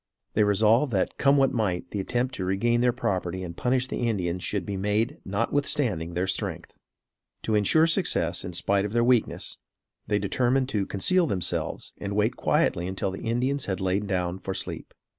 [0.33, 4.09] They resolved that come what might the attempt to regain their property and punish the
[4.09, 6.75] Indians should be made notwithstanding their strength.
[7.43, 9.57] To insure success in spite of their weakness,
[10.07, 14.55] they determined to conceal themselves and wait quietly until the Indians had lain down for
[14.55, 14.91] sleep.